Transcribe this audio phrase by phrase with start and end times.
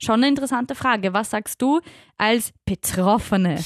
[0.00, 1.12] Schon eine interessante Frage.
[1.12, 1.80] Was sagst du
[2.18, 3.58] als Betroffene?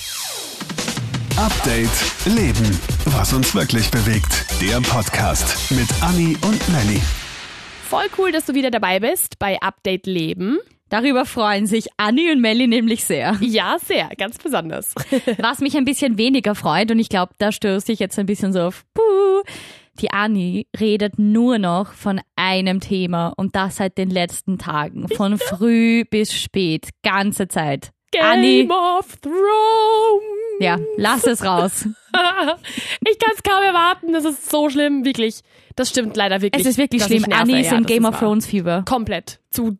[1.36, 1.90] Update
[2.24, 2.80] Leben.
[3.04, 4.46] Was uns wirklich bewegt.
[4.58, 7.02] Der Podcast mit Anni und Melli.
[7.86, 10.58] Voll cool, dass du wieder dabei bist bei Update Leben.
[10.88, 13.36] Darüber freuen sich Anni und Melli nämlich sehr.
[13.40, 14.94] Ja, sehr, ganz besonders.
[15.38, 18.54] Was mich ein bisschen weniger freut, und ich glaube, da stöße ich jetzt ein bisschen
[18.54, 19.42] so auf, puh,
[20.00, 25.08] die Anni redet nur noch von einem Thema und das seit den letzten Tagen.
[25.08, 26.88] Von früh bis spät.
[27.02, 27.90] Ganze Zeit.
[28.10, 30.60] Game Anni, of Thrones.
[30.60, 31.88] ja, lass es raus.
[33.08, 34.12] Ich kann es kaum erwarten.
[34.12, 35.40] Das ist so schlimm, wirklich.
[35.76, 36.62] Das stimmt leider wirklich.
[36.62, 37.22] Es ist wirklich schlimm.
[37.22, 37.40] nerve.
[37.40, 38.18] Anni ist Ja, im Game of.
[38.18, 38.84] Thrones Fieber.
[38.86, 39.40] Komplett.
[39.50, 39.78] Zu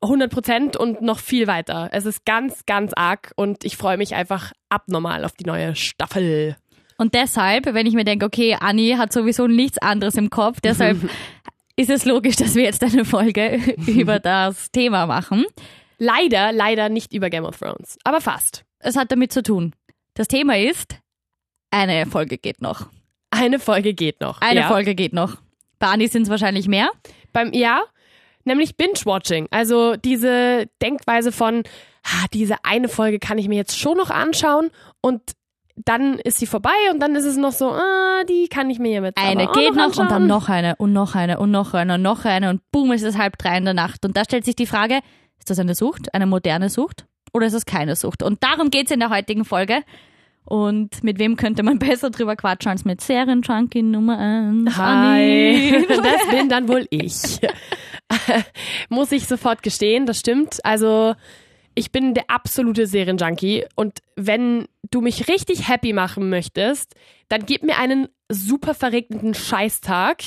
[0.00, 1.90] 100 Prozent und noch viel weiter.
[1.92, 6.56] Es ist ganz, ganz arg und ich freue mich einfach abnormal auf die neue Staffel.
[7.02, 10.98] Und deshalb, wenn ich mir denke, okay, Anni hat sowieso nichts anderes im Kopf, deshalb
[11.76, 13.56] ist es logisch, dass wir jetzt eine Folge
[13.88, 15.44] über das Thema machen.
[15.98, 18.64] Leider, leider nicht über Game of Thrones, aber fast.
[18.78, 19.72] Es hat damit zu tun.
[20.14, 20.96] Das Thema ist,
[21.72, 22.86] eine Folge geht noch.
[23.32, 24.40] Eine Folge geht noch.
[24.40, 24.68] Eine ja.
[24.68, 25.38] Folge geht noch.
[25.80, 26.88] Bei Anni sind es wahrscheinlich mehr.
[27.32, 27.82] Beim ja,
[28.44, 29.48] nämlich Binge-Watching.
[29.50, 31.64] Also diese Denkweise von,
[32.04, 35.20] ah, diese eine Folge kann ich mir jetzt schon noch anschauen und
[35.76, 39.02] dann ist sie vorbei und dann ist es noch so, ah, die kann ich mir
[39.02, 41.94] jetzt Eine geht noch, noch und dann noch eine und noch eine und noch eine
[41.94, 44.04] und noch eine und boom, ist es halb drei in der Nacht.
[44.04, 45.00] Und da stellt sich die Frage,
[45.38, 48.22] ist das eine Sucht, eine moderne Sucht oder ist es keine Sucht?
[48.22, 49.82] Und darum geht's in der heutigen Folge.
[50.44, 54.76] Und mit wem könnte man besser drüber quatschen als mit Serienjunkie Nummer 1?
[54.76, 57.40] Hi, das bin dann wohl ich.
[58.88, 60.58] Muss ich sofort gestehen, das stimmt.
[60.64, 61.14] Also
[61.74, 66.94] ich bin der absolute Serienjunkie und wenn du mich richtig happy machen möchtest,
[67.28, 70.22] dann gib mir einen super verregneten Scheißtag.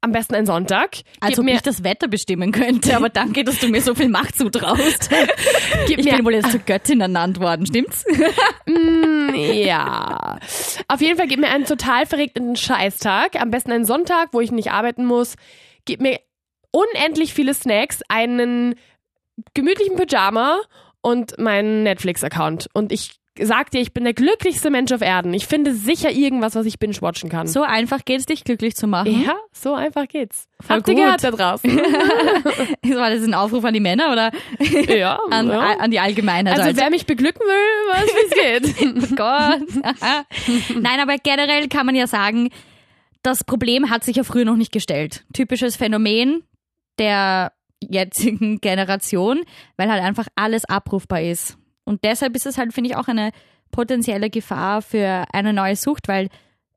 [0.00, 0.98] Am besten ein Sonntag.
[1.18, 3.96] Als gib ob mir, ich das Wetter bestimmen könnte, aber danke, dass du mir so
[3.96, 5.10] viel Macht zutraust.
[5.88, 8.04] gib Ich mir bin wohl jetzt zur Göttin ernannt worden, stimmt's?
[9.34, 10.38] Ja.
[10.88, 13.40] Auf jeden Fall gib mir einen total verregneten Scheißtag.
[13.40, 15.36] Am besten einen Sonntag, wo ich nicht arbeiten muss.
[15.84, 16.18] Gib mir
[16.70, 18.74] unendlich viele Snacks, einen
[19.54, 20.60] gemütlichen Pyjama
[21.00, 22.68] und meinen Netflix-Account.
[22.72, 25.32] Und ich sag dir, ich bin der glücklichste Mensch auf Erden.
[25.34, 27.46] Ich finde sicher irgendwas, was ich binge-watchen kann.
[27.46, 29.24] So einfach geht's, dich glücklich zu machen.
[29.24, 30.46] ja, so einfach geht's.
[30.60, 31.76] Voll Habt ihr gehört da draußen?
[31.76, 34.32] War das ein Aufruf an die Männer oder
[34.94, 35.18] ja.
[35.30, 35.78] an, ja.
[35.78, 36.58] an die Allgemeinheit?
[36.58, 39.16] Also wer mich beglücken will, weiß, wie es geht.
[39.16, 39.62] Gott.
[40.80, 42.50] Nein, aber generell kann man ja sagen,
[43.22, 45.24] das Problem hat sich ja früher noch nicht gestellt.
[45.32, 46.42] Typisches Phänomen
[46.98, 47.52] der
[47.82, 49.42] jetzigen Generation,
[49.76, 51.58] weil halt einfach alles abrufbar ist.
[51.84, 53.30] Und deshalb ist es halt, finde ich, auch eine
[53.70, 56.28] potenzielle Gefahr für eine neue Sucht, weil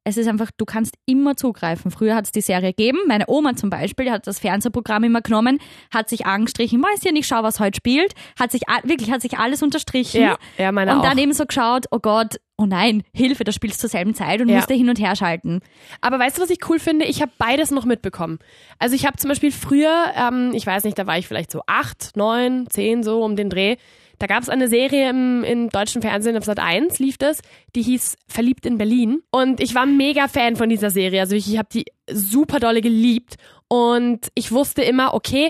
[0.03, 1.91] es ist einfach, du kannst immer zugreifen.
[1.91, 2.97] Früher hat es die Serie gegeben.
[3.07, 5.59] Meine Oma zum Beispiel, die hat das Fernsehprogramm immer genommen,
[5.93, 9.37] hat sich angestrichen, weiß ja nicht, schau, was heute spielt, hat sich wirklich hat sich
[9.37, 10.21] alles unterstrichen.
[10.21, 11.03] Ja, ja, meine und auch.
[11.03, 14.49] dann eben so geschaut, oh Gott, oh nein, Hilfe, das spielst zur selben Zeit und
[14.49, 14.55] Ja.
[14.57, 15.59] musste hin und her schalten.
[16.01, 17.05] Aber weißt du, was ich cool finde?
[17.05, 18.39] Ich habe beides noch mitbekommen.
[18.79, 21.61] Also ich habe zum Beispiel früher, ähm, ich weiß nicht, da war ich vielleicht so
[21.67, 23.77] acht, neun, zehn, so um den Dreh.
[24.21, 27.41] Da gab es eine Serie im, im deutschen Fernsehen auf Sat 1, lief das,
[27.75, 29.23] die hieß Verliebt in Berlin.
[29.31, 31.21] Und ich war mega Fan von dieser Serie.
[31.21, 33.37] Also ich, ich habe die super dolle geliebt.
[33.67, 35.49] Und ich wusste immer, okay,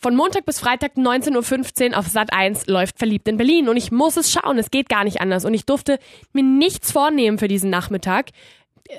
[0.00, 3.92] von Montag bis Freitag 19.15 Uhr auf Sat 1 läuft Verliebt in Berlin und ich
[3.92, 5.98] muss es schauen, es geht gar nicht anders und ich durfte
[6.32, 8.30] mir nichts vornehmen für diesen Nachmittag.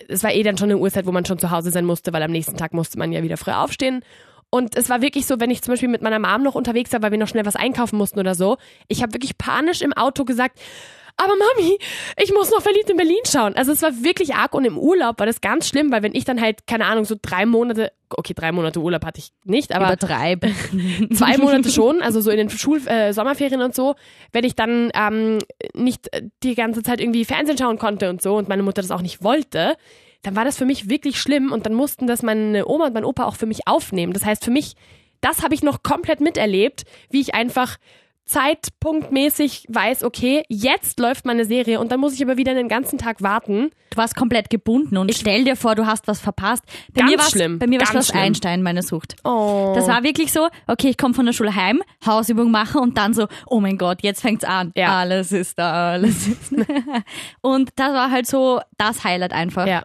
[0.09, 2.21] Es war eh dann schon eine Uhrzeit, wo man schon zu Hause sein musste, weil
[2.21, 4.03] am nächsten Tag musste man ja wieder früh aufstehen.
[4.51, 7.01] Und es war wirklich so, wenn ich zum Beispiel mit meiner Mom noch unterwegs war,
[7.01, 8.57] weil wir noch schnell was einkaufen mussten oder so,
[8.89, 10.59] ich habe wirklich panisch im Auto gesagt,
[11.17, 11.77] aber Mami,
[12.21, 13.55] ich muss noch verliebt in Berlin schauen.
[13.55, 16.25] Also es war wirklich arg und im Urlaub war das ganz schlimm, weil wenn ich
[16.25, 19.87] dann halt, keine Ahnung, so drei Monate, okay, drei Monate Urlaub hatte ich nicht, aber
[19.87, 20.45] Übertreib.
[21.13, 23.95] zwei Monate schon, also so in den Schul äh, Sommerferien und so,
[24.31, 25.39] wenn ich dann ähm,
[25.73, 26.09] nicht
[26.43, 29.23] die ganze Zeit irgendwie Fernsehen schauen konnte und so und meine Mutter das auch nicht
[29.23, 29.75] wollte,
[30.23, 33.05] dann war das für mich wirklich schlimm und dann mussten das meine Oma und mein
[33.05, 34.13] Opa auch für mich aufnehmen.
[34.13, 34.75] Das heißt, für mich,
[35.19, 37.77] das habe ich noch komplett miterlebt, wie ich einfach
[38.31, 42.97] zeitpunktmäßig weiß, okay, jetzt läuft meine Serie und dann muss ich aber wieder den ganzen
[42.97, 43.71] Tag warten.
[43.89, 46.63] Du warst komplett gebunden und stell dir vor, du hast was verpasst.
[46.93, 48.21] Bei Ganz mir schlimm, Bei mir war Schloss schlimm.
[48.21, 49.15] Einstein, meine Sucht.
[49.25, 49.73] Oh.
[49.75, 53.13] Das war wirklich so, okay, ich komme von der Schule heim, Hausübung mache und dann
[53.13, 54.71] so, oh mein Gott, jetzt fängt's an.
[54.75, 54.97] Ja.
[54.99, 56.63] Alles ist da, alles ist da.
[57.41, 59.67] Und das war halt so das Highlight einfach.
[59.67, 59.83] Ja.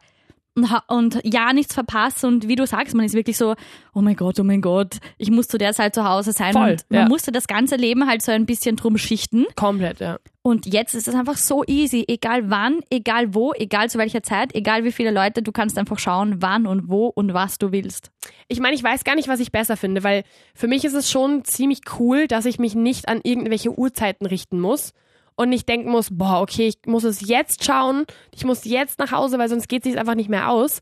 [0.89, 3.55] Und, ja nichts verpasst und wie du sagst, man ist wirklich so,
[3.95, 6.71] oh mein Gott, oh mein Gott, ich muss zu der Zeit zu Hause sein Voll,
[6.71, 7.09] und man ja.
[7.09, 10.19] musste das ganze Leben halt so ein bisschen drum schichten Komplett, ja.
[10.43, 14.55] und jetzt ist es einfach so easy, egal wann, egal wo, egal zu welcher Zeit,
[14.55, 18.11] egal wie viele Leute, du kannst einfach schauen, wann und wo und was du willst.
[18.49, 20.25] Ich meine, ich weiß gar nicht, was ich besser finde, weil
[20.55, 24.61] für mich ist es schon ziemlich cool, dass ich mich nicht an irgendwelche Uhrzeiten richten
[24.61, 24.93] muss
[25.37, 28.05] und nicht denken muss, boah, okay, ich muss es jetzt schauen,
[28.35, 30.81] ich muss jetzt nach Hause, weil sonst geht es sich einfach nicht mehr aus.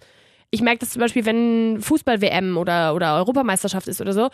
[0.50, 4.30] Ich merke das zum Beispiel, wenn Fußball-WM oder, oder Europameisterschaft ist oder so,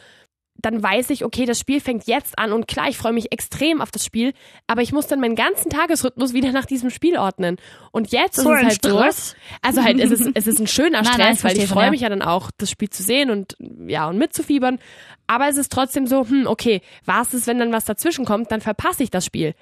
[0.63, 3.81] dann weiß ich, okay, das Spiel fängt jetzt an und klar, ich freue mich extrem
[3.81, 4.33] auf das Spiel,
[4.67, 7.57] aber ich muss dann meinen ganzen Tagesrhythmus wieder nach diesem Spiel ordnen.
[7.93, 9.31] Und jetzt So ist es ein halt Stress.
[9.31, 9.37] so.
[9.63, 11.85] Also halt, es ist, es ist ein schöner Nein, Stress, nein, ich weil ich freue
[11.87, 11.91] ja.
[11.91, 13.57] mich ja dann auch, das Spiel zu sehen und
[13.87, 14.79] ja, und mitzufiebern.
[15.27, 18.61] Aber es ist trotzdem so, hm, okay, was ist, wenn dann was dazwischen kommt, dann
[18.61, 19.55] verpasse ich das Spiel.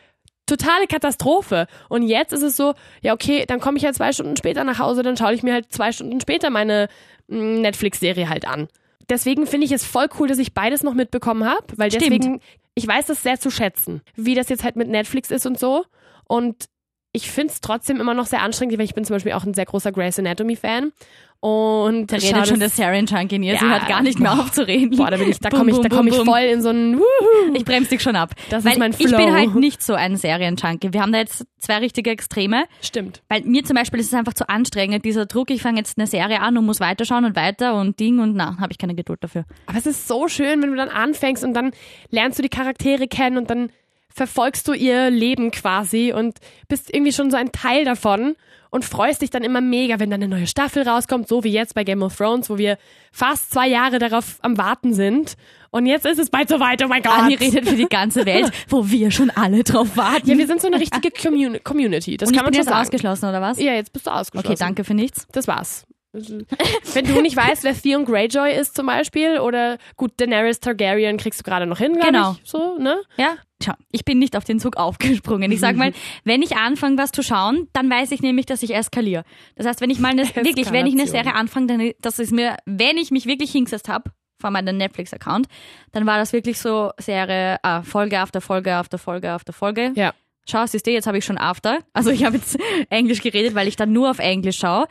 [0.48, 1.66] Totale Katastrophe.
[1.88, 4.78] Und jetzt ist es so, ja, okay, dann komme ich halt zwei Stunden später nach
[4.78, 6.88] Hause, dann schaue ich mir halt zwei Stunden später meine
[7.28, 8.68] mm, Netflix-Serie halt an.
[9.08, 12.04] Deswegen finde ich es voll cool, dass ich beides noch mitbekommen habe, weil Stimmt.
[12.04, 12.40] deswegen,
[12.74, 15.84] ich weiß das sehr zu schätzen, wie das jetzt halt mit Netflix ist und so.
[16.26, 16.66] Und
[17.12, 19.54] ich finde es trotzdem immer noch sehr anstrengend, weil ich bin zum Beispiel auch ein
[19.54, 20.92] sehr großer Grey's Anatomy-Fan.
[21.40, 24.34] Und Da redet schon das- der Serienjunkie in ihr, sie Ja, hört gar nicht mehr
[24.34, 24.40] boah.
[24.42, 24.96] auf zu reden.
[24.96, 27.54] Boah, da bin ich, da komme ich, da komme ich voll in so einen Wuhu.
[27.54, 28.32] Ich bremse dich schon ab.
[28.50, 29.30] Das weil ist mein Ich bin Flow.
[29.32, 30.92] halt nicht so ein Serienjunkie.
[30.92, 32.64] Wir haben da jetzt zwei richtige Extreme.
[32.82, 33.22] Stimmt.
[33.28, 36.08] Weil mir zum Beispiel ist es einfach zu anstrengend, dieser Druck, ich fange jetzt eine
[36.08, 39.22] Serie an und muss weiterschauen und weiter und Ding und na, habe ich keine Geduld
[39.22, 39.44] dafür.
[39.66, 41.70] Aber es ist so schön, wenn du dann anfängst und dann
[42.10, 43.70] lernst du die Charaktere kennen und dann
[44.12, 46.38] verfolgst du ihr Leben quasi und
[46.68, 48.34] bist irgendwie schon so ein Teil davon
[48.70, 51.74] und freust dich dann immer mega, wenn dann eine neue Staffel rauskommt, so wie jetzt
[51.74, 52.76] bei Game of Thrones, wo wir
[53.12, 55.36] fast zwei Jahre darauf am Warten sind.
[55.70, 57.12] Und jetzt ist es bald soweit, oh mein Gott.
[57.18, 60.28] Anni redet für die ganze Welt, wo wir schon alle drauf warten.
[60.28, 62.16] ja, wir sind so eine richtige Commun Community.
[62.18, 62.82] Das und kann man schon jetzt sagen.
[62.82, 63.58] ausgeschlossen, oder was?
[63.58, 64.52] Ja, jetzt bist du ausgeschlossen.
[64.52, 65.26] Okay, danke für nichts.
[65.32, 65.86] Das war's.
[66.12, 71.40] Wenn du nicht weißt, wer Theon Greyjoy ist zum Beispiel oder gut, Daenerys Targaryen kriegst
[71.40, 72.36] du gerade noch hin, glaube Genau.
[72.42, 72.50] ich.
[72.50, 72.98] So, ne?
[73.18, 75.50] Ja, schau, ich bin nicht auf den Zug aufgesprungen.
[75.52, 75.92] Ich sag mal,
[76.24, 79.24] wenn ich anfange, was zu schauen, dann weiß ich nämlich, dass ich eskaliere.
[79.56, 82.32] Das heißt, wenn ich mal eine, wirklich, wenn ich eine Serie anfange, dann das ist
[82.32, 84.10] mir, wenn ich mich wirklich hingesetzt habe
[84.40, 85.48] vor meinem Netflix-Account,
[85.92, 89.92] dann war das wirklich so Serie, äh, Folge after Folge after Folge after Folge.
[89.96, 90.14] Ja.
[90.50, 91.80] Schau, siehst du, jetzt habe ich schon After.
[91.92, 92.56] Also ich habe jetzt
[92.88, 94.86] Englisch geredet, weil ich dann nur auf Englisch schaue.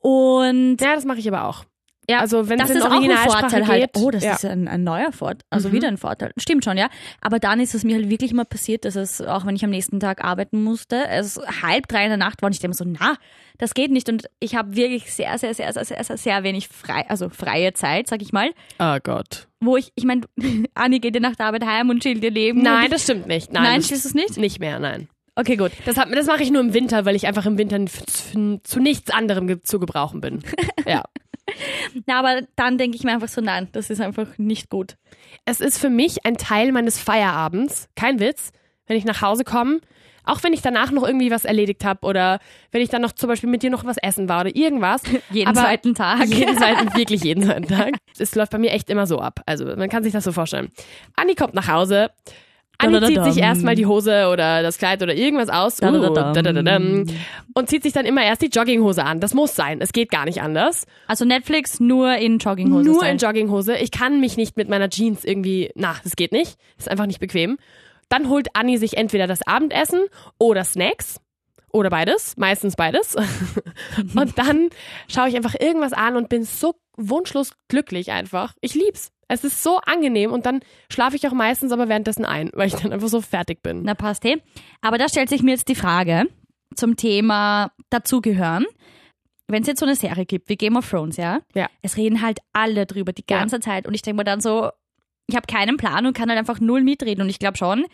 [0.00, 1.64] Und Ja, das mache ich aber auch.
[2.10, 3.92] Ja, Also wenn das ist auch ein Vorteil halt.
[3.92, 4.02] geht.
[4.02, 4.32] Oh, das ja.
[4.32, 5.42] ist ein, ein neuer Vorteil.
[5.50, 5.72] Also Mhm.
[5.72, 6.32] wieder ein Vorteil.
[6.38, 6.88] Stimmt schon, ja.
[7.20, 9.70] Aber dann ist es mir halt wirklich mal passiert, dass es, auch wenn ich am
[9.70, 12.92] nächsten Tag arbeiten musste, es halb drei in der Nacht war und ich denke mir
[12.92, 13.16] so, na,
[13.58, 14.08] das geht nicht.
[14.08, 17.72] Und ich habe wirklich sehr, sehr, sehr, sehr, sehr, sehr, sehr wenig frei, also freie
[17.74, 18.50] Zeit, sag ich mal.
[18.78, 19.48] Oh Gott.
[19.60, 20.22] Wo ich, ich meine,
[20.74, 22.62] Anni geht ja nach der Arbeit heim und chillt ihr Leben.
[22.62, 23.52] Nein, und das stimmt nicht.
[23.52, 24.36] Nein, Nein, das ist es nicht?
[24.38, 25.08] nicht mehr, nein.
[25.34, 25.70] Okay, gut.
[25.84, 29.10] Das, hat, das mache ich nur im Winter, weil ich einfach im Winter zu, nichts
[29.12, 30.42] anderem zu gebrauchen bin.
[30.86, 31.02] Ja.
[32.06, 34.96] Na, aber dann denke ich mir einfach so, nein, das ist einfach nicht gut.
[35.44, 37.88] Es ist für mich ein Teil meines Feierabends.
[37.96, 38.52] Kein Witz.
[38.86, 39.80] Wenn ich nach Hause komme,
[40.28, 42.38] auch wenn ich danach noch irgendwie was erledigt habe oder
[42.70, 45.02] wenn ich dann noch zum Beispiel mit dir noch was essen war oder irgendwas.
[45.30, 46.26] Jeden Aber zweiten Tag.
[46.26, 47.94] Jeden zweiten, wirklich jeden zweiten Tag.
[48.18, 49.40] Es läuft bei mir echt immer so ab.
[49.46, 50.70] Also man kann sich das so vorstellen.
[51.16, 52.10] Anni kommt nach Hause.
[52.78, 55.86] Anni zieht sich erstmal die Hose oder das Kleid oder irgendwas aus uh,
[57.54, 59.18] und zieht sich dann immer erst die Jogginghose an.
[59.18, 59.80] Das muss sein.
[59.80, 60.86] Es geht gar nicht anders.
[61.08, 62.88] Also Netflix nur in Jogginghose.
[62.88, 63.76] Nur in Jogginghose.
[63.76, 66.56] Ich kann mich nicht mit meiner Jeans irgendwie, na, das geht nicht.
[66.76, 67.58] Das ist einfach nicht bequem.
[68.08, 70.00] Dann holt Anni sich entweder das Abendessen
[70.38, 71.20] oder Snacks.
[71.70, 73.14] Oder beides, meistens beides.
[74.14, 74.70] und dann
[75.08, 78.54] schaue ich einfach irgendwas an und bin so wunschlos glücklich einfach.
[78.60, 79.10] Ich lieb's.
[79.28, 80.60] Es ist so angenehm und dann
[80.90, 83.82] schlafe ich auch meistens aber währenddessen ein, weil ich dann einfach so fertig bin.
[83.82, 84.36] Na passt eh.
[84.80, 86.26] Aber da stellt sich mir jetzt die Frage
[86.74, 88.64] zum Thema dazugehören.
[89.48, 91.68] Wenn es jetzt so eine Serie gibt wie Game of Thrones, ja, Ja.
[91.82, 93.38] es reden halt alle drüber die Ja.
[93.38, 94.70] ganze Zeit und ich denke mir dann so,
[95.26, 97.86] ich habe keinen Plan und kann halt einfach null mitreden und ich glaube schon,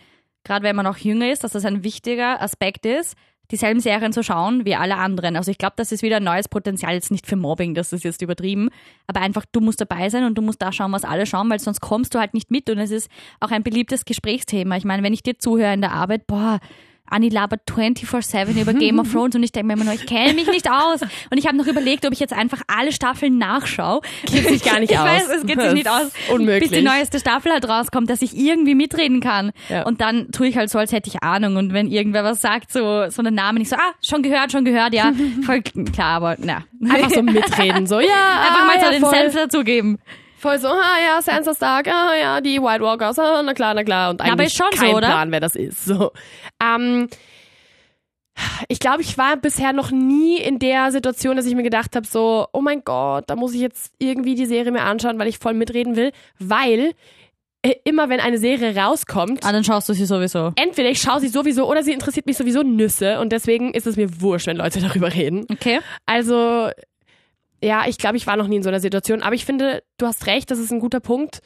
[0.44, 3.16] gerade wenn man noch jünger ist, dass das ein wichtiger Aspekt ist,
[3.50, 5.36] dieselben Serien zu schauen wie alle anderen.
[5.36, 8.04] Also ich glaube, das ist wieder ein neues Potenzial, jetzt nicht für Mobbing, das ist
[8.04, 8.70] jetzt übertrieben,
[9.06, 11.58] aber einfach du musst dabei sein und du musst da schauen, was alle schauen, weil
[11.58, 13.10] sonst kommst du halt nicht mit und es ist
[13.40, 14.76] auch ein beliebtes Gesprächsthema.
[14.76, 16.60] Ich meine, wenn ich dir zuhöre in der Arbeit, boah,
[17.14, 20.34] Anni labert 24-7 über Game of Thrones und ich denke mir immer nur, ich kenne
[20.34, 21.00] mich nicht aus.
[21.02, 24.00] Und ich habe noch überlegt, ob ich jetzt einfach alle Staffeln nachschaue.
[24.26, 25.06] Geht sich gar nicht ich aus.
[25.06, 26.10] weiß, es geht sich nicht aus.
[26.32, 26.70] unmöglich.
[26.70, 29.52] Bis die neueste Staffel halt rauskommt, dass ich irgendwie mitreden kann.
[29.68, 29.84] Ja.
[29.84, 31.56] Und dann tue ich halt so, als hätte ich Ahnung.
[31.56, 34.64] Und wenn irgendwer was sagt, so, so einen Namen, ich so, ah, schon gehört, schon
[34.64, 35.12] gehört, ja.
[35.46, 36.64] Voll klar, aber na.
[36.82, 38.40] Einfach so mitreden, so, ja.
[38.42, 39.14] Einfach mal ja, so den voll.
[39.14, 39.98] Senf dazugeben.
[40.44, 43.82] Voll so, ah ja, Sansa Stark, ah ja, die White Walkers, ah, na klar, na
[43.82, 44.10] klar.
[44.10, 45.06] Und eigentlich aber ist schon so, kein oder?
[45.08, 45.84] Plan, wer das ist.
[45.86, 46.12] So.
[46.62, 47.08] Ähm,
[48.68, 52.06] Ich glaube, ich war bisher noch nie in der Situation, dass ich mir gedacht habe,
[52.06, 55.38] so, oh mein Gott, da muss ich jetzt irgendwie die Serie mir anschauen, weil ich
[55.38, 56.10] voll mitreden will,
[56.40, 56.92] weil
[57.62, 60.52] äh, immer wenn eine Serie rauskommt, Ah, dann schaust du sie sowieso.
[60.56, 63.96] entweder ich schaue sie sowieso oder sie interessiert mich sowieso Nüsse und deswegen ist es
[63.96, 65.46] mir wurscht, wenn Leute darüber reden.
[65.50, 65.80] Okay.
[66.04, 66.70] Also,
[67.62, 70.06] ja, ich glaube, ich war noch nie in so einer Situation, aber ich finde, du
[70.06, 71.40] hast recht, das ist ein guter Punkt.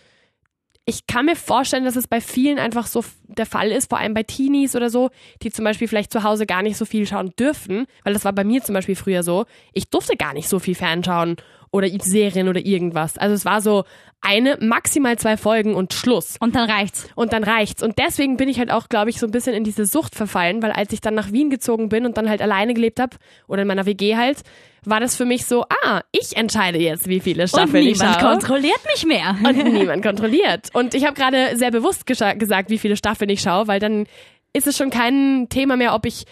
[0.85, 4.15] Ich kann mir vorstellen, dass es bei vielen einfach so der Fall ist, vor allem
[4.15, 5.11] bei Teenies oder so,
[5.43, 8.33] die zum Beispiel vielleicht zu Hause gar nicht so viel schauen dürfen, weil das war
[8.33, 9.45] bei mir zum Beispiel früher so.
[9.75, 11.37] Ich durfte gar nicht so viel fernschauen
[11.71, 13.19] oder Serien oder irgendwas.
[13.19, 13.85] Also es war so
[14.21, 16.37] eine, maximal zwei Folgen und Schluss.
[16.41, 17.09] Und dann reicht's.
[17.15, 17.83] Und dann reicht's.
[17.83, 20.63] Und deswegen bin ich halt auch, glaube ich, so ein bisschen in diese Sucht verfallen,
[20.63, 23.63] weil als ich dann nach Wien gezogen bin und dann halt alleine gelebt habe oder
[23.63, 24.39] in meiner WG halt,
[24.85, 28.21] war das für mich so, ah, ich entscheide jetzt, wie viele Und Staffeln ich niemand
[28.21, 28.31] schaue.
[28.33, 29.37] kontrolliert mich mehr.
[29.45, 30.69] Und niemand kontrolliert.
[30.73, 34.07] Und ich habe gerade sehr bewusst gesagt, wie viele Staffeln ich schaue, weil dann
[34.53, 36.25] ist es schon kein Thema mehr, ob ich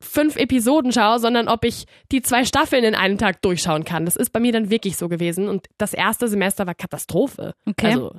[0.00, 4.04] fünf Episoden schaue, sondern ob ich die zwei Staffeln in einem Tag durchschauen kann.
[4.04, 5.48] Das ist bei mir dann wirklich so gewesen.
[5.48, 7.54] Und das erste Semester war Katastrophe.
[7.66, 7.92] Okay.
[7.92, 8.14] Also,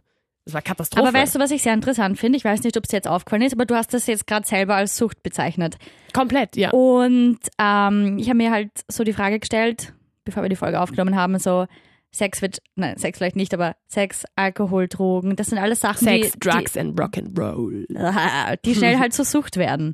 [0.45, 1.07] es war Katastrophe.
[1.07, 2.37] Aber weißt du, was ich sehr interessant finde?
[2.37, 4.47] Ich weiß nicht, ob es dir jetzt aufgefallen ist, aber du hast das jetzt gerade
[4.47, 5.77] selber als Sucht bezeichnet.
[6.13, 6.71] Komplett, ja.
[6.71, 11.15] Und ähm, ich habe mir halt so die Frage gestellt, bevor wir die Folge aufgenommen
[11.15, 11.67] haben, so
[12.11, 16.31] Sex wird, nein, Sex vielleicht nicht, aber Sex, Alkohol, Drogen, das sind alles Sachen, Sex,
[16.33, 17.85] die, Drugs and Rock'n'Roll.
[17.87, 19.93] die, die schnell halt zur Sucht werden.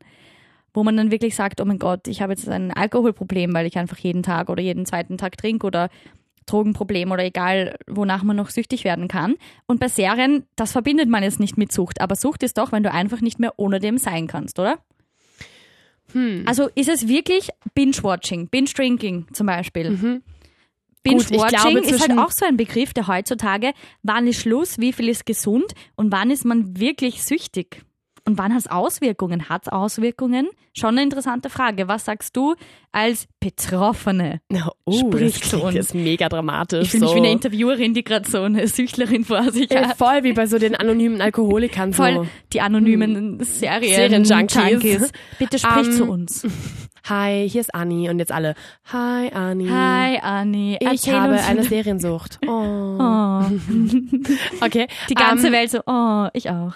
[0.73, 3.77] Wo man dann wirklich sagt, oh mein Gott, ich habe jetzt ein Alkoholproblem, weil ich
[3.77, 5.89] einfach jeden Tag oder jeden zweiten Tag trinke oder
[6.47, 9.35] Drogenproblem oder egal, wonach man noch süchtig werden kann.
[9.67, 12.83] Und bei Serien, das verbindet man jetzt nicht mit Sucht, aber Sucht ist doch, wenn
[12.83, 14.79] du einfach nicht mehr ohne dem sein kannst, oder?
[16.13, 16.43] Hm.
[16.45, 19.91] Also ist es wirklich Binge-Watching, Binge-Drinking zum Beispiel.
[19.91, 20.23] Mhm.
[21.03, 25.25] Binge-Watching ist halt auch so ein Begriff, der heutzutage, wann ist Schluss, wie viel ist
[25.25, 27.83] gesund und wann ist man wirklich süchtig?
[28.27, 29.47] Und wann hat es Auswirkungen?
[29.49, 30.49] Hat es Auswirkungen?
[30.73, 31.87] Schon eine interessante Frage.
[31.87, 32.55] Was sagst du
[32.91, 34.41] als Betroffene?
[34.85, 35.73] Oh, Spricht das zu uns.
[35.75, 36.83] jetzt mega dramatisch.
[36.83, 37.15] Ich fühle mich so.
[37.15, 39.97] wie eine Interviewerin, die gerade so eine Süchtlerin vor sich Ja, hat.
[39.97, 41.93] voll wie bei so den anonymen Alkoholikern.
[41.93, 42.27] Voll So.
[42.53, 44.71] die anonymen Serien Serienjunkies.
[44.71, 45.11] Junkies.
[45.39, 46.45] Bitte sprich Ähm, zu uns.
[47.09, 48.53] Hi, hier ist Anni und jetzt alle.
[48.91, 49.69] Hi, Anni.
[49.69, 52.37] Hi Anni, Ich habe uns eine Seriensucht.
[52.45, 52.97] Oh.
[52.99, 53.43] Oh.
[54.59, 54.87] Okay.
[55.09, 56.73] Die ganze Ähm, Welt so, oh, ich auch.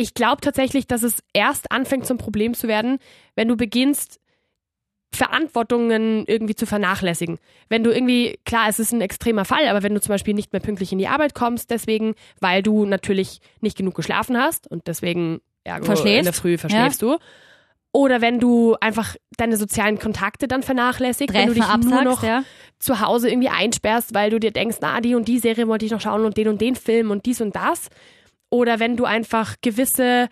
[0.00, 2.98] Ich glaube tatsächlich, dass es erst anfängt zum Problem zu werden,
[3.34, 4.20] wenn du beginnst,
[5.12, 7.38] Verantwortungen irgendwie zu vernachlässigen.
[7.68, 10.52] Wenn du irgendwie, klar, es ist ein extremer Fall, aber wenn du zum Beispiel nicht
[10.52, 14.86] mehr pünktlich in die Arbeit kommst, deswegen, weil du natürlich nicht genug geschlafen hast und
[14.86, 16.18] deswegen Verschläfst.
[16.18, 17.18] in der Früh verschläfst du.
[17.90, 22.22] Oder wenn du einfach deine sozialen Kontakte dann vernachlässigst, wenn du dich nur absagst, noch
[22.22, 22.44] ja.
[22.78, 25.90] zu Hause irgendwie einsperrst, weil du dir denkst, na, die und die Serie wollte ich
[25.90, 27.88] noch schauen und den und den Film und dies und das.
[28.50, 30.28] Oder wenn du einfach gewisse,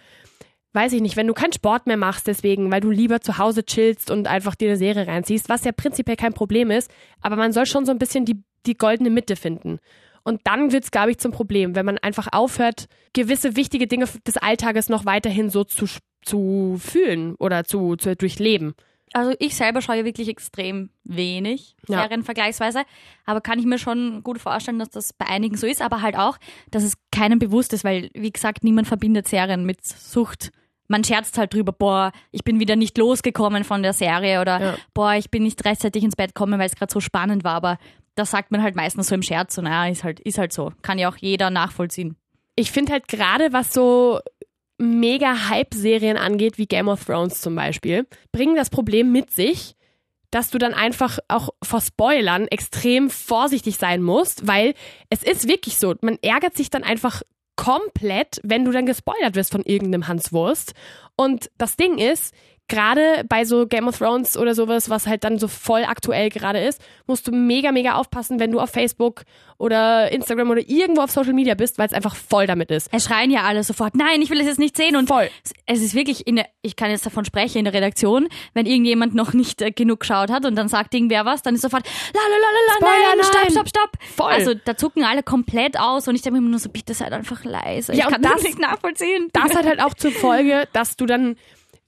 [0.73, 3.65] weiß ich nicht, wenn du keinen Sport mehr machst deswegen, weil du lieber zu Hause
[3.65, 7.53] chillst und einfach dir eine Serie reinziehst, was ja prinzipiell kein Problem ist, aber man
[7.53, 9.79] soll schon so ein bisschen die, die goldene Mitte finden.
[10.23, 14.37] Und dann wird's, glaube ich, zum Problem, wenn man einfach aufhört, gewisse wichtige Dinge des
[14.37, 15.87] Alltages noch weiterhin so zu,
[16.23, 18.75] zu fühlen oder zu, zu durchleben.
[19.17, 22.03] Also ich selber schaue ja wirklich extrem wenig Ja.
[22.03, 22.83] Serien vergleichsweise,
[23.25, 26.17] aber kann ich mir schon gut vorstellen, dass das bei einigen so ist, aber halt
[26.19, 26.37] auch,
[26.71, 30.51] dass es keinem bewusst ist, weil, wie gesagt, niemand verbindet Serien mit Sucht.
[30.89, 34.77] Man scherzt halt drüber, boah, ich bin wieder nicht losgekommen von der Serie oder Ja.
[34.93, 37.79] boah, ich bin nicht rechtzeitig ins Bett gekommen, weil es gerade so spannend war, aber
[38.17, 40.73] das sagt man halt meistens so im Scherz und naja, ist halt, ist halt so.
[40.83, 42.17] Kann ja auch jeder nachvollziehen.
[42.55, 44.21] ich finde halt gerade, was so
[44.79, 49.75] mega Hype-Serien angeht, wie Game of Thrones zum Beispiel, bringen das Problem mit sich,
[50.31, 54.75] dass du dann einfach auch vor Spoilern extrem vorsichtig sein musst, weil
[55.09, 57.23] es ist wirklich so, man ärgert sich dann einfach
[57.57, 60.75] komplett, wenn du dann gespoilert wirst von irgendeinem Hans Wurst.
[61.17, 62.35] Und das Ding ist,
[62.69, 66.59] gerade bei so Game of Thrones oder sowas, was halt dann so voll aktuell gerade
[66.61, 69.23] ist, musst du mega, mega aufpassen, wenn du auf Facebook
[69.59, 72.89] oder Instagram oder irgendwo auf Social Media bist, weil es einfach voll damit ist.
[72.93, 75.31] Es schreien ja alle sofort, nein, ich will es jetzt nicht sehen und Voll.
[75.67, 79.15] es ist wirklich, in der, ich kann jetzt davon sprechen, in der Redaktion, wenn irgendjemand
[79.15, 82.21] noch nicht äh, genug geschaut hat und dann sagt irgendwer was, dann ist sofort, la
[82.21, 83.51] la la la la, Spoiler, nein, stopp, nein.
[83.53, 83.91] stopp, stopp.
[84.17, 84.33] Voll.
[84.33, 87.13] Also da zucken alle komplett aus und ich denke mir immer nur so, bitte seid
[87.13, 87.95] einfach leise.
[87.95, 89.29] Ja, ich kann das- das nicht nachvollziehen.
[89.33, 91.37] Das hat halt auch zur Folge, dass du dann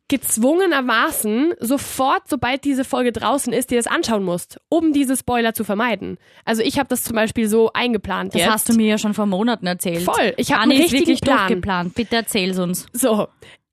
[0.08, 5.64] gezwungenermaßen sofort, sobald diese Folge draußen ist, dir das anschauen musst, um diese Spoiler zu
[5.64, 6.18] vermeiden.
[6.44, 8.50] Also ich habe das zum Beispiel so eingeplant Das jetzt.
[8.50, 10.02] hast du mir ja schon vor Monaten erzählt.
[10.02, 10.34] Voll.
[10.36, 11.38] Ich hab Anni einen richtigen wirklich Plan.
[11.48, 11.94] durchgeplant.
[11.94, 12.86] Bitte erzähl's uns.
[12.92, 13.28] So,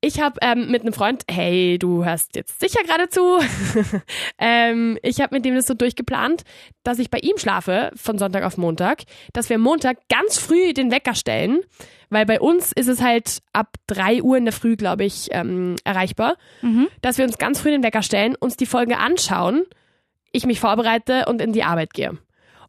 [0.06, 3.40] Ich habe ähm, mit einem Freund, hey, du hörst jetzt sicher gerade zu.
[4.38, 6.44] ähm, ich habe mit dem das so durchgeplant,
[6.84, 10.92] dass ich bei ihm schlafe von Sonntag auf Montag, dass wir Montag ganz früh den
[10.92, 11.58] Wecker stellen,
[12.08, 15.74] weil bei uns ist es halt ab drei Uhr in der Früh, glaube ich, ähm,
[15.82, 16.36] erreichbar,
[17.02, 19.64] dass wir uns ganz früh den Wecker stellen, uns die Folge anschauen,
[20.30, 22.16] ich mich vorbereite und in die Arbeit gehe.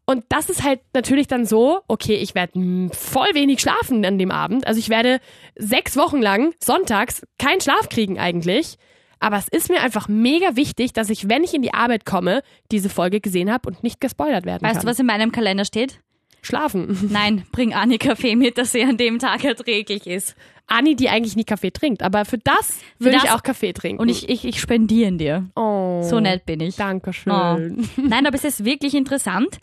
[0.08, 4.30] Und das ist halt natürlich dann so, okay, ich werde voll wenig schlafen an dem
[4.30, 4.66] Abend.
[4.66, 5.20] Also ich werde
[5.54, 8.78] sechs Wochen lang sonntags keinen Schlaf kriegen eigentlich.
[9.20, 12.42] Aber es ist mir einfach mega wichtig, dass ich, wenn ich in die Arbeit komme,
[12.72, 14.86] diese Folge gesehen habe und nicht gespoilert werden Weißt kann.
[14.86, 16.00] du, was in meinem Kalender steht?
[16.40, 17.08] Schlafen.
[17.12, 20.36] Nein, bring Anni Kaffee mit, dass sie an dem Tag erträglich ist.
[20.68, 24.00] Anni, die eigentlich nie Kaffee trinkt, aber für das würde ich auch Kaffee trinken.
[24.00, 25.50] Und ich, ich, ich spendiere dir.
[25.54, 26.76] oh, So nett bin ich.
[26.76, 27.30] Dankeschön.
[27.30, 27.58] Oh.
[27.96, 29.58] Nein, aber es ist wirklich interessant,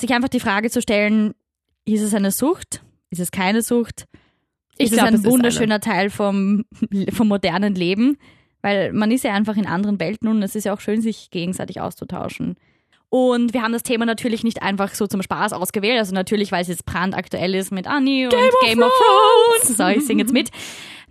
[0.00, 1.34] sich einfach die Frage zu stellen,
[1.84, 2.82] ist es eine Sucht?
[3.10, 4.06] Ist es keine Sucht?
[4.76, 5.32] Ich ist es glaub, ein es ist eine.
[5.34, 6.64] wunderschöner Teil vom,
[7.12, 8.16] vom modernen Leben?
[8.62, 11.30] Weil man ist ja einfach in anderen Welten und es ist ja auch schön, sich
[11.30, 12.56] gegenseitig auszutauschen.
[13.08, 16.62] Und wir haben das Thema natürlich nicht einfach so zum Spaß ausgewählt, also natürlich, weil
[16.62, 19.76] es jetzt brandaktuell ist mit Annie und Game of Thrones.
[19.76, 20.50] So, ich singe jetzt mit.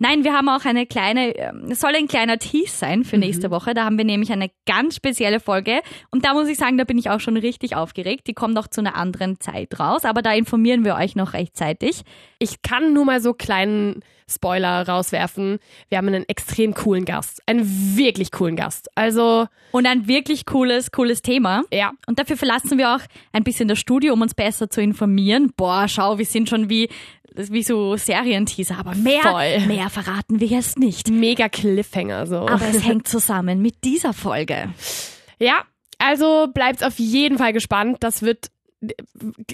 [0.02, 3.50] Nein, wir haben auch eine kleine, ähm, es soll ein kleiner Tease sein für nächste
[3.50, 3.74] Woche.
[3.74, 5.80] Da haben wir nämlich eine ganz spezielle Folge.
[6.10, 8.26] Und da muss ich sagen, da bin ich auch schon richtig aufgeregt.
[8.26, 12.00] Die kommt noch zu einer anderen Zeit raus, aber da informieren wir euch noch rechtzeitig.
[12.38, 15.58] Ich kann nur mal so kleinen Spoiler rauswerfen.
[15.88, 17.42] Wir haben einen extrem coolen Gast.
[17.46, 18.88] Einen wirklich coolen Gast.
[18.94, 21.64] Also, Und ein wirklich cooles, cooles Thema.
[21.72, 21.92] ja.
[22.06, 23.00] Und dafür verlassen wir auch
[23.32, 25.52] ein bisschen das Studio, um uns besser zu informieren.
[25.56, 26.88] Boah, schau, wir sind schon wie,
[27.34, 29.66] wie so Serienteaser, aber mehr, Voll.
[29.66, 31.10] mehr verraten wir jetzt nicht.
[31.10, 32.48] Mega Cliffhanger so.
[32.48, 34.72] Aber es hängt zusammen mit dieser Folge.
[35.38, 35.64] Ja,
[35.98, 37.98] also bleibt auf jeden Fall gespannt.
[38.00, 38.50] Das wird,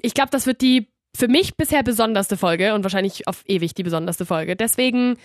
[0.03, 3.83] ich glaube, das wird die für mich bisher besonderste Folge und wahrscheinlich auf ewig die
[3.83, 4.55] besonderste Folge.
[4.55, 5.17] Deswegen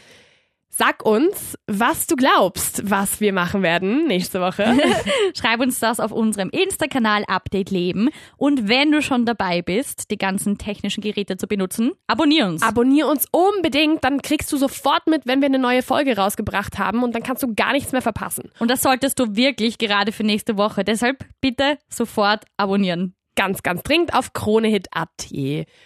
[0.71, 4.77] sag uns, was du glaubst, was wir machen werden nächste Woche.
[5.37, 8.09] Schreib uns das auf unserem Insta-Kanal Update Leben.
[8.37, 12.63] Und wenn du schon dabei bist, die ganzen technischen Geräte zu benutzen, abonnier uns.
[12.63, 17.03] Abonnier uns unbedingt, dann kriegst du sofort mit, wenn wir eine neue Folge rausgebracht haben
[17.03, 18.49] und dann kannst du gar nichts mehr verpassen.
[18.59, 20.83] Und das solltest du wirklich gerade für nächste Woche.
[20.85, 23.15] Deshalb bitte sofort abonnieren.
[23.35, 25.09] Ganz, ganz dringend auf kronehit.at.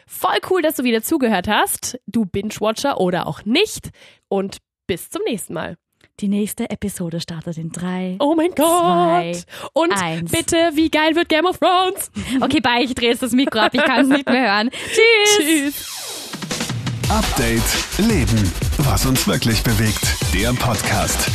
[0.08, 2.00] Voll cool, dass du wieder zugehört hast.
[2.08, 3.92] Du Binge-Watcher oder auch nicht.
[4.28, 5.78] Und bis zum nächsten Mal.
[6.22, 8.16] Die nächste Episode startet in drei.
[8.20, 9.46] Oh mein Zwei, Gott.
[9.74, 10.32] Und eins.
[10.32, 12.10] bitte, wie geil wird Game of Thrones?
[12.40, 14.70] Okay, bye, ich drehe jetzt das Mikro ab, ich kann es nicht mehr hören.
[14.70, 15.38] Tschüss.
[15.38, 16.30] Tschüss.
[17.10, 18.52] Update Leben.
[18.80, 20.04] Was uns wirklich bewegt.
[20.34, 21.30] Der Podcast.